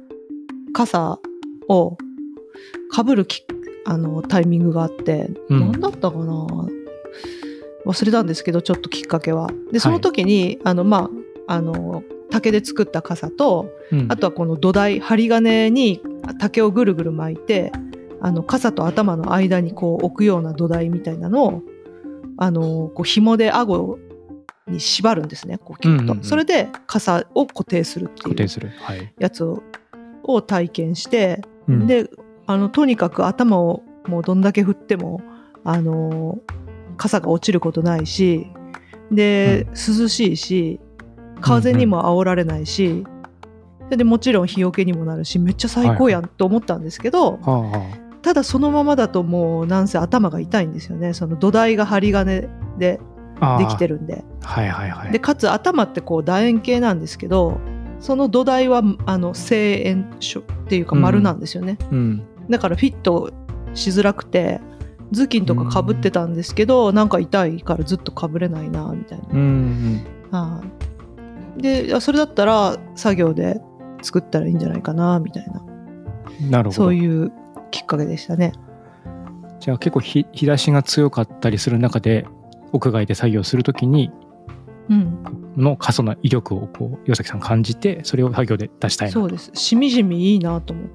[0.75, 1.19] 傘
[1.69, 1.97] を
[2.93, 3.43] かぶるき
[3.87, 6.47] あのタイミングがあって、うん何だったかな？
[7.87, 9.49] 忘れたんですけどちょっときっかけは。
[9.73, 11.11] でその時に、あのま
[11.49, 14.07] ああの竹で作った傘とうん。
[14.11, 16.01] あとはこの土台針金に
[16.39, 17.73] 竹をぐるぐる巻いて
[18.21, 21.63] あの傘と頭の間にこう置くような土台みたいなのを
[22.37, 23.99] あのこう紐で顎
[24.69, 26.25] に縛るんですねこうキュッと、うんうんうん。
[26.25, 28.73] それで傘を固定するっていう。
[29.19, 29.63] やつを
[30.23, 32.11] を体験して、うん、で
[32.47, 35.23] あのとにかく頭をもうどんだけ振っても
[35.65, 36.39] あの
[36.97, 38.47] 傘が落ちることないし
[39.11, 40.81] で、涼しいし
[41.41, 43.05] 風にも煽られないし、
[43.85, 47.87] それでもちろん日よけにもなるしめっちゃ最高やんと思ったんですけど、はあは
[48.23, 52.49] ただそのままだともうなんせ頭が痛いんですよねその土台が針金
[52.79, 53.01] で
[53.41, 53.59] あ。
[53.59, 53.97] できてる。
[53.97, 54.23] るんで。
[54.43, 55.13] はいはいはい。
[55.13, 57.59] でかつ頭ってこう楕円形なんですけど
[57.99, 62.23] その土台はあの正円書っていうか丸なんですよね、うん。
[62.49, 63.33] だからフィット
[63.75, 64.61] しづらくて
[65.13, 70.07] 頭巾とかかぶってたんですけど、なんか痛いからずっとかぶれないなみたいな、うんうん。
[70.31, 70.90] はい
[71.57, 73.61] でそれだったら作業で
[74.03, 75.63] 作ったらいいんじゃないかなみたいな。
[76.51, 76.73] なるほど。
[76.73, 77.33] そういう
[77.71, 78.53] きっかけでしたね。
[79.59, 82.27] じゃあ結構日日差しが強かったりする中で
[82.73, 84.11] 屋外で作業するときに
[84.89, 85.23] うん。
[85.57, 89.51] の過疎な威力をこう岩崎さん感じてそれを作業で出したいそうです。
[89.55, 90.93] しみじみいいなと思って。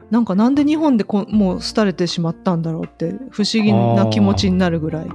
[0.10, 5.08] なんかなんで日本でこもう廃れてしまったんだろうって不思議な気持ちになるぐらい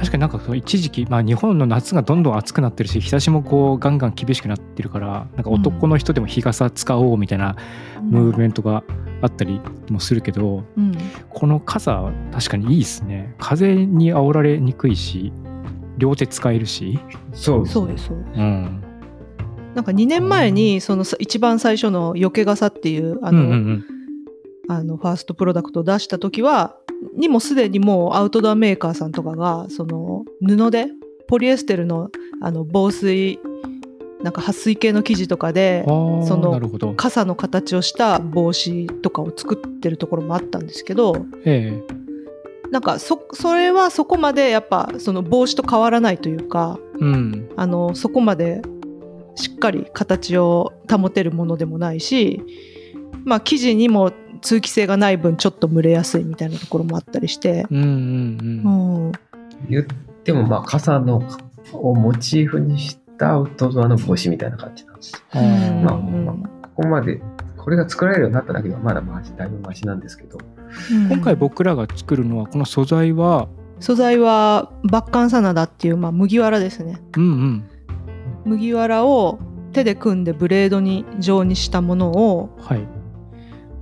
[0.00, 7.54] 確かになんかその一時期、まあ、日本の夏がどんどん暑くなってるし日差しもこうガンガン厳しくなってるからなんか男の人でも日傘使おうみたいな
[8.02, 8.82] ムーブメントが
[9.20, 9.60] あったり
[9.90, 10.96] もするけど、うん。
[11.28, 13.34] この傘は確かにいいですね。
[13.38, 15.34] 風に煽られにくいし
[15.98, 16.98] 両手使えるし、
[17.34, 18.40] そうそうですそうです。
[18.40, 18.82] うん、
[19.74, 23.84] なんか2年前にそのさ一番最初の「よけ傘」っていうあの、うんうんうん。
[24.70, 26.76] あのファーストプロダクトを出した時は
[27.16, 30.86] にもすでにもうアウトドアメーカーさんとかがその布で
[31.26, 32.10] ポリエステルの
[32.42, 33.38] あの防水
[34.22, 41.82] なんか撥水系の生地とかでその傘の形をした帽子とかを作ってるところもあったんですけどえ
[42.70, 47.50] なんかそそれはそこまでやっぱその帽子と変わらないというかえうん。
[47.56, 48.62] あのそこまで
[49.36, 52.42] しっかり形を保てるものでもないし
[53.24, 59.08] まあ生地にも通気性がない分ちょっと蒸れやすいみたいなところもあったりして、うんうんううん。
[59.08, 59.12] ん、
[59.68, 59.84] 言っ
[60.24, 61.22] てもまあ傘の
[61.72, 65.22] をモチーフにしたアウトドアの帽子みたいな感じなんです。
[65.32, 66.24] まあうん。
[66.24, 66.34] まあ
[66.68, 67.20] ここまで
[67.56, 70.38] これが作られるようになっただけではまだマシだいぶマシなんですけど。
[70.92, 71.08] うん。
[71.08, 73.48] 今回僕らが作るのはこの素材は？
[73.80, 77.00] 素材はバッカンサナダっていう、まあ、麦わらですね。
[77.16, 77.64] うんうん。
[78.44, 79.38] 麦わらを
[79.72, 82.88] 手で組んでブレードに状にしたものをはい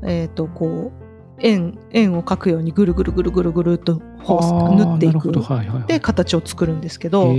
[0.03, 1.09] えっ、とこう
[1.41, 5.31] 円円を描くようにぐるぐるぐるぐるぐるっと縫っていく。
[5.41, 5.87] はいはいはい。
[5.87, 7.35] で形を作るんですけど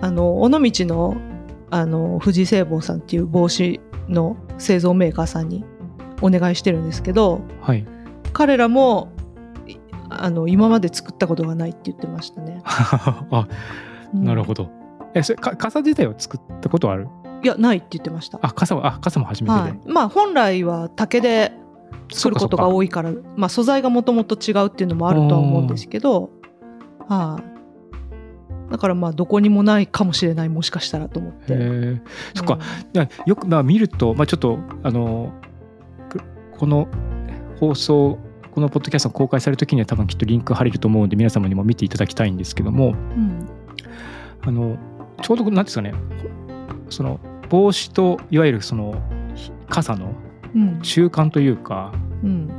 [0.00, 1.16] あの尾道の
[1.70, 5.64] あの藤井製帽さんっていう帽子の製造メーカーさんに
[6.22, 7.86] お願いしてるんですけどはい。
[8.32, 9.12] 彼らも
[9.66, 9.76] い
[10.10, 12.60] あの今まで作ったことがないって言ってましたね。
[12.64, 13.48] あ
[14.12, 14.24] うん。
[14.24, 14.70] なるほど。
[15.14, 17.08] えそれか傘自体は作ったことある？
[17.42, 18.38] いやないって言ってました。
[18.42, 21.52] あ傘はあ傘も初めてで、はい、まあ本来は竹で
[22.12, 26.30] 作ることが多いからまあ、素材がもともと違うっていうのもあるとは思うんですけど、
[27.08, 27.42] は
[28.68, 32.00] い、だからまあどこにもないかもしれないもしかしたらと思って。
[32.34, 32.58] そっか。
[33.26, 35.32] よくまあ見ると、まあ、ちょっとあの
[36.08, 36.20] く
[36.52, 36.88] この
[37.60, 38.18] 放送
[38.52, 42.88] このポッドキャストが公開される時には多分きっとリンク貼れると思うんで皆様にも見ていただきたいんですけども。
[42.88, 43.48] うん。
[44.42, 44.76] あの
[45.22, 45.94] ちょうど何ですかね。
[46.90, 49.00] その帽子といわゆるその
[49.34, 50.14] ひ傘の
[50.54, 50.80] うん。
[50.82, 52.50] 中間というかうん。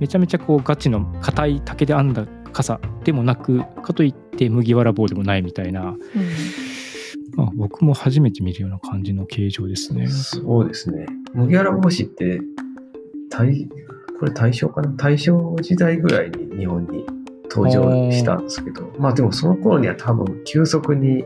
[0.00, 5.96] めちゃめちゃこうガチの硬い竹で編んだ傘でもなくかといって麦わら帽でもないみたいな、うん。
[7.36, 10.08] まあ、僕も初めて見るような感じの形状ですね。
[10.08, 11.06] そうですね。
[11.32, 12.40] 麦わら帽子って
[13.30, 13.68] 大
[14.18, 14.92] これ大正かな？
[14.96, 17.04] 大正時代ぐらいに日本に
[17.50, 21.24] 登場したんですけどまあでもその頃には多分急速に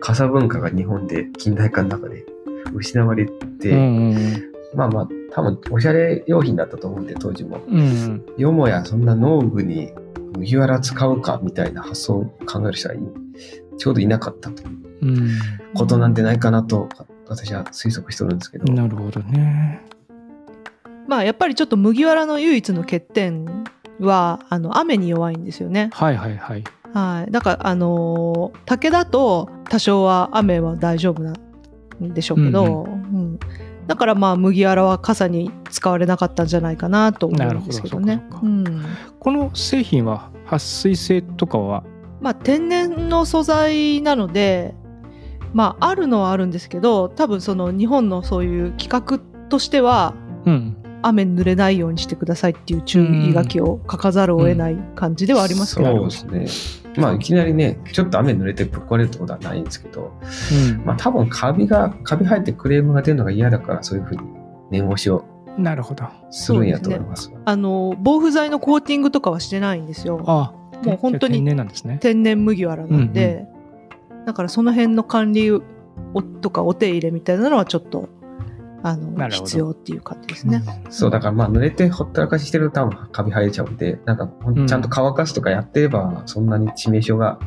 [0.00, 2.24] 傘文化が日本で近代化の中で
[2.72, 9.92] 失われて、うんまあまあ多分おしゃれ用品だったと思うんで当時もうんうんよもやそんな農具に
[10.36, 12.98] 麦わら使うかみたいな発想を考える人はい
[13.78, 14.62] ちょうどいなかったと
[15.74, 16.88] ことなんでないかなと
[17.28, 19.80] 私は推測してるんですけど、なるほどね。
[21.08, 23.64] まあやっぱりちょっと麦わらの唯一の欠点
[23.98, 25.90] はあの雨に弱いんですよね。
[25.92, 26.64] はいはいはい。
[26.92, 33.01] はい、だからあのー竹だと多少は雨は大丈夫なんでしょうけど、うん
[33.92, 38.24] だからまあ麦わらは傘に使われなかったんじゃないかなと思うんですけどね。
[38.30, 38.86] どうん。
[39.20, 41.84] この製品は撥水性とかは？
[42.22, 44.74] まあ天然の素材なので
[45.52, 50.14] まああるのはあるんですけど多分その日本のそういう規格としては
[50.46, 50.78] うん。
[51.04, 56.81] 雨に濡れないようにしてくださいっていう注意書きを書かざるを得ない感じではありますけど、そうですね。
[56.96, 60.12] まあいきなりね、ちょっと雨濡れてぶっ壊れるってことはないんですけど、
[60.52, 64.22] うんまあ多分カビが、カビ生えてクレームが出るのが嫌だからそういうふうに
[64.70, 65.24] 念押しを
[65.58, 66.04] なるほど。
[66.30, 67.32] するんやと思います。
[67.44, 70.22] あの防腐剤のコーティングとかはしてないんですよ。
[70.26, 70.52] あ
[70.84, 71.98] もう本当に天然なんですね。
[72.00, 73.46] 天然麦わらなんで、
[74.26, 75.62] だからその辺の管理を
[76.40, 78.08] とかお手入れみたいなのはちょっと
[78.82, 80.62] あの必要っていう感じですね。
[80.90, 84.28] そう、だからまあ濡れてほったらかししてると多分カビ生えちゃうんで、なんか
[84.66, 87.38] ちゃんと乾かすとかやってれば、そんなに致命傷が、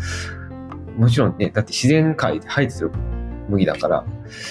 [0.97, 2.91] もちろんね、だって自然界で生えてる
[3.49, 4.05] 麦だから、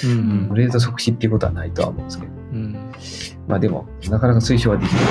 [0.05, 2.57] うん濡れると即死っていうことはないとは思うんですけど、うん。
[2.57, 2.91] うん
[3.47, 5.03] まあでも、なかなか推奨はできない。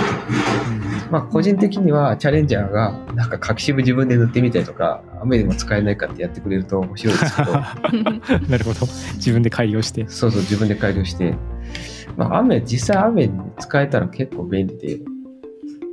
[1.11, 7.51] まあ個人的にはチャレンジャーがなんか隠し部自分で塗ってみたりとか、雨でも使えないかってやってくれると面白いですけど、
[8.49, 8.87] なるほど。
[9.15, 10.05] 自分で改良して。
[10.07, 11.35] そうそう自分で改良して、
[12.17, 14.99] まあ雨、実際雨に使えたら結構便利で、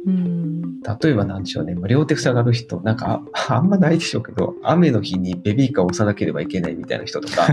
[0.07, 0.81] うん。
[0.81, 7.47] 例えばなんでしょうね、まあ両手塞がる人、なんかああんまないでしょうけど、雨の日にベビーカーを押さなければいけないみたいな人とか、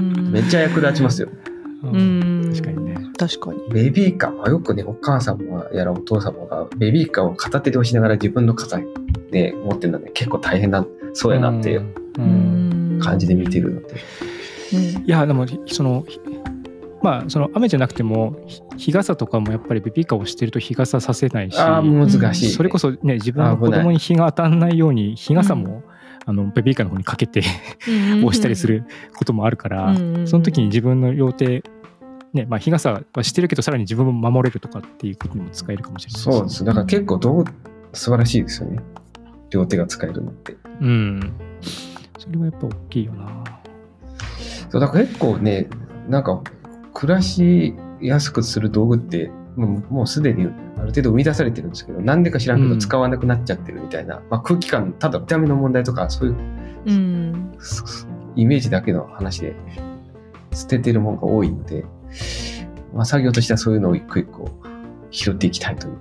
[0.00, 1.28] めっちゃ役立ちますよ。
[1.84, 2.52] うん。
[2.54, 2.96] 確かにね。
[3.18, 3.58] 確かに。
[3.72, 8.78] ベビーカー、まあ、よくね、お母さんもやらお父様がベビーカーを片手で押しながら自分の肩
[9.30, 11.86] で持ってるので結構大変な、そうやなっていう
[12.18, 13.88] うん感じで見てるので。
[13.88, 13.98] うん
[14.74, 16.18] いやでもそのひ
[17.02, 22.50] まあその雨じゃなくてもひ日傘とかもやっぱりベビーカーをしてると日傘させないしああ、難しい。
[22.50, 25.82] それこそね自分の子供に日が当たらないように日傘も、
[26.24, 27.42] あのベビーカーの方にかけて
[28.24, 28.84] 押したりする
[29.16, 31.64] こともあるから、うんその時に自分の両手
[32.32, 36.64] ねまあ、日傘はしてるけどさらに自分も守れるとかっていうことにも使えるかもしれないそうです。
[36.64, 37.44] だから結構どう、
[37.92, 38.78] 素晴らしいですよね。
[39.50, 40.56] 両手が使えるのって。
[40.80, 41.32] うん
[42.18, 43.44] それはやっぱ大きいよな
[44.70, 45.68] そうだから結構ね、
[46.08, 46.40] なんか
[46.94, 50.46] 暮らしやすくする道具って、もうもうすでにあ
[50.82, 56.36] る程度生み出されてるんですけど、なんでか知らんけどうん使わなくなっちゃってるみたいな、まあ、空気感、ただ見た目の問題とか、そういう
[56.86, 57.52] うん。
[58.34, 59.54] イメージだけの話で
[60.52, 61.84] 捨ててるものが多いので、
[62.94, 64.50] まあ、作業としてはそういうのを一個一個
[65.10, 65.96] 拾っていきたいという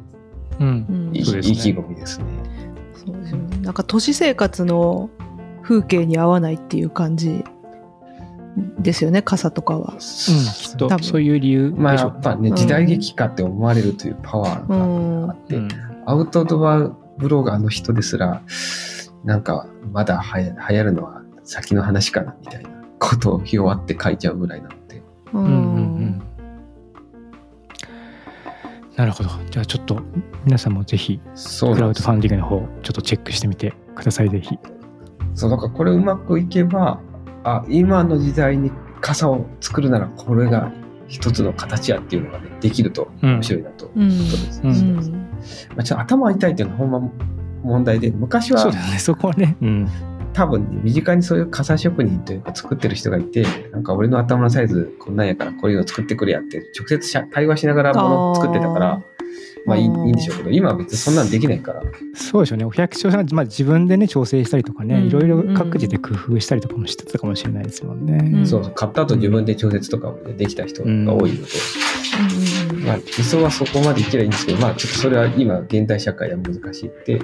[0.60, 2.26] うんうん意気,、込みですね。
[2.94, 3.58] そうですよね。
[3.62, 5.10] なんか都市生活の
[5.64, 7.44] 風景に合わないっていう感じ
[8.82, 9.94] ですよね、傘とかは。
[9.94, 11.72] うん、きっとそういう理由。
[11.72, 11.82] でしょ。
[11.82, 12.56] まあやっぱね、うん。
[12.56, 15.70] 時代劇かって思われるというパワーがあって、うん。
[16.06, 18.42] アウトドアブロガーの人ですら、
[19.24, 25.04] なんかまだはや流行るのは先の話かなみたいなことを弱って書いちゃうぐらいなので。
[25.34, 26.22] ううんうんうん。
[28.96, 29.30] なるほど。
[29.50, 30.02] じゃあちょっと
[30.46, 31.78] 皆さんもぜひそうなんです。
[31.78, 34.58] クラウドファンディングの方ちょっとチェックしてみてくださいぜひ。
[35.34, 37.00] そう、だからこれうまくいけば、
[37.44, 40.72] あ、今の時代に傘を作るならこれが
[41.08, 44.10] 一つの形やっていうのがね、できると面白いなと思ううん。
[44.10, 44.62] ことです。
[45.84, 47.12] ちょっと頭痛いっていうのはほんま
[47.64, 49.58] 問題で、昔はそうだねそこはね。
[49.62, 49.88] うん。
[50.34, 59.02] 多分ね、身近にそういう傘職人というか作ってる人がいて、なんか俺の頭のサイズこんなんやからこういうの作ってくれやって、直接しゃ対話しながらものを作ってたから、
[59.66, 61.84] まあいいいいんでしょうけど、今は別にそんなんできないから。
[62.16, 62.66] そうでしょうね。
[62.66, 65.08] お百姓さん、まあ、自分でね調整したりとかね、うん。
[65.08, 68.48] いろいろ各自で工夫したりとかもしてたかもしれないですもんね、うん。
[68.48, 71.42] そうそう、買った後自分で調節とかもねできた人が多いので、
[72.72, 72.84] うん。
[72.84, 77.22] まあ理想はそこまでいけばいいんですけど、まあちょっとそれは今現代社会では難しいって、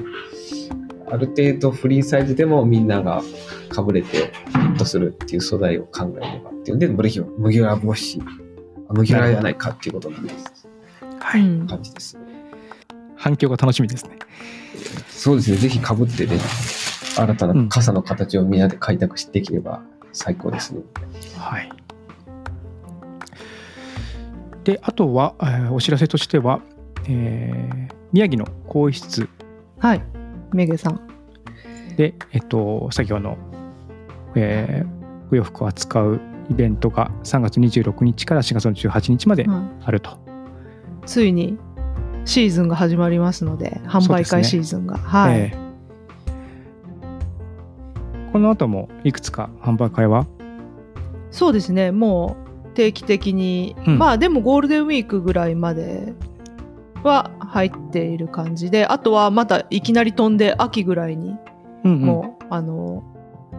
[1.10, 3.24] ある程度フリーサイズでもみんなが
[3.70, 6.78] かぶれてヒットするっていう素材を考えればっていう。
[6.78, 8.22] んで、麦わ麦わら帽子、
[8.90, 10.68] あ麦わらじゃないかっていうことなんです。
[11.20, 11.68] はい、うん。
[11.68, 12.18] 感じです。
[13.18, 14.18] 反響が楽しみですね
[15.10, 16.38] そうですね、ぜひかぶってね、
[17.18, 19.82] 新たな傘の形をみんなで開拓してできれば
[20.14, 20.82] 最高ですね。
[21.38, 21.70] はい
[24.64, 26.62] であとは、えーお知らせとしては、
[27.08, 29.28] えー宮城の更衣室
[29.80, 30.04] はい。
[30.54, 31.08] メゲさん。
[31.98, 33.38] で、えっと、作業の、
[34.36, 34.98] えー
[35.32, 40.18] お洋服を扱うイベントが3月26日から4月の18日まではいあると。
[41.06, 41.58] ついに
[42.28, 44.98] シーズンが始まりますので、販売会シーズンが。
[44.98, 45.40] はい。
[45.40, 45.68] えー
[48.34, 50.28] この後もいくつか販売会は？
[51.32, 52.36] そうですね、も
[52.66, 53.98] う定期的に、うん。
[53.98, 56.14] まあでもゴールデンウィークぐらいまで
[57.04, 61.36] は入っている感じで、あとはまたいきなり飛んで秋ぐらいに、
[61.84, 62.02] うんうん。
[62.02, 63.02] もう、あの、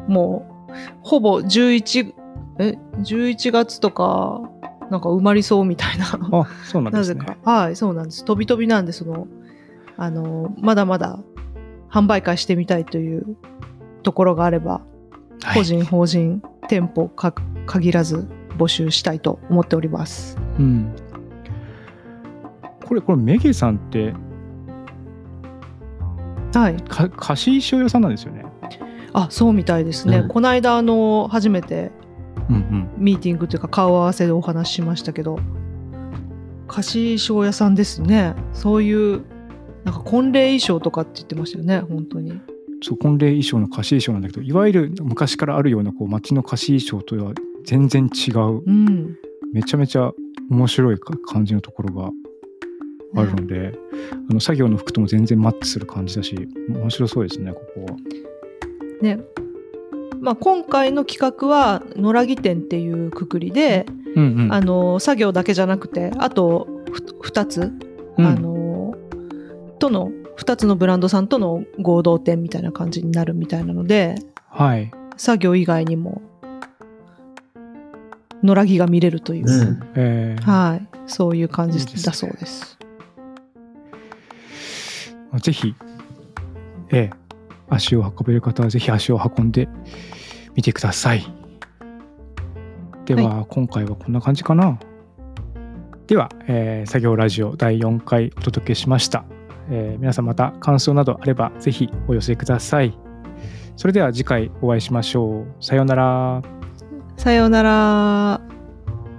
[0.06, 2.12] もう、ほぼ11、
[2.60, 4.42] え、11月とか、
[4.90, 6.06] なんか埋まりそうみたいな。
[6.06, 7.20] あそうなんですね。
[7.20, 7.50] なぜか。
[7.50, 8.24] はい、そうなんです。
[8.24, 9.26] 飛び飛びなんで、その、
[9.96, 11.18] あの、まだまだ
[11.90, 13.36] 販売会してみたいという
[14.02, 14.80] ところがあれば、
[15.42, 17.32] はい個人、法人、店舗か
[17.66, 20.36] 限らず募集したいと思っております。
[20.58, 20.94] うん、
[22.84, 24.14] これこれメゲさんって
[26.54, 26.76] はい。
[26.82, 28.44] か貸衣装屋さんなんですよね。
[29.12, 30.18] あ、そうみたいですね。
[30.18, 31.92] うんこの間、あの、初めて
[32.48, 35.38] うんうん、ミーティングというか顔合わせでお話ししましたけど、
[36.66, 38.34] 貸衣装屋さんですね。
[38.52, 39.22] そういう、
[39.84, 42.40] なんか婚礼衣装とかって言ってましたよね、本当に。
[42.82, 47.32] そう婚礼衣装の貸衣装なんだけどいわゆる昔からあるようなこう街の貸衣装とは
[47.64, 49.16] 全然違ううん。
[49.52, 50.12] めちゃめちゃ
[50.50, 52.10] 面白いか感じのところが
[53.16, 53.72] あるので、
[54.30, 56.36] あの作業の服とも全然マッチする感じだし
[56.68, 57.96] 面白そうですねここは。
[59.02, 59.18] ね。
[60.20, 64.52] まあ、今回の企画は野良着店っていうくくりで、うんうん。
[64.52, 67.72] あの作業だけじゃなくてあとふ2つ、
[68.16, 68.26] うん。
[68.26, 68.94] あの
[69.78, 74.16] との2つのブランドさんとの合同店みたいな感じになるみたいなので
[74.50, 76.20] はい、作業以外にも
[78.42, 79.80] 野良着が見れるという、うん。
[79.94, 80.42] えー。
[80.42, 80.88] はい。
[81.06, 82.78] そういう感じだそうです。
[85.42, 85.74] ぜひ、
[86.90, 87.27] ええ、
[87.70, 89.68] 足を運べる方はぜひ足を運んで
[90.54, 91.24] みてください。
[93.04, 94.78] では、今回はこんな感じかな。
[96.06, 99.24] では、えー作業ラジオ第4回お届けしました。
[99.70, 102.96] えー皆さんまた感想などあればぜひお寄せください。
[103.76, 105.64] それでは次回お会いしましょう。
[105.64, 106.42] さようなら。
[107.16, 107.70] さようなら。
[107.70, 108.40] は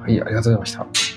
[0.07, 1.08] い、ありがとうございました。